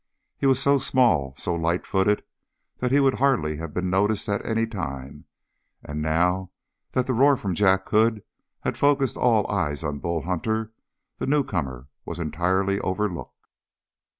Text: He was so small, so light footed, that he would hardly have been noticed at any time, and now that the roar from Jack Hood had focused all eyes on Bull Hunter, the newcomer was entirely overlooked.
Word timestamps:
He 0.35 0.47
was 0.47 0.59
so 0.59 0.79
small, 0.79 1.35
so 1.37 1.53
light 1.53 1.85
footed, 1.85 2.23
that 2.79 2.91
he 2.91 2.99
would 2.99 3.13
hardly 3.19 3.57
have 3.57 3.71
been 3.71 3.91
noticed 3.91 4.27
at 4.29 4.43
any 4.43 4.65
time, 4.65 5.25
and 5.83 6.01
now 6.01 6.49
that 6.93 7.05
the 7.05 7.13
roar 7.13 7.37
from 7.37 7.53
Jack 7.53 7.87
Hood 7.89 8.23
had 8.61 8.79
focused 8.79 9.15
all 9.15 9.45
eyes 9.47 9.83
on 9.83 9.99
Bull 9.99 10.23
Hunter, 10.23 10.71
the 11.19 11.27
newcomer 11.27 11.87
was 12.03 12.17
entirely 12.17 12.79
overlooked. 12.79 13.45